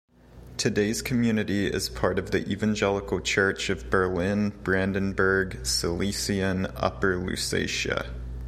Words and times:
Today's 0.57 1.03
community 1.03 1.67
is 1.67 1.87
part 1.87 2.17
of 2.17 2.31
the 2.31 2.39
Evangelical 2.49 3.19
Church 3.21 3.69
of 3.69 3.91
Berlin-Brandenburg-Silesian 3.91 6.65
Upper 6.75 7.17
Lusatia. 7.19 8.07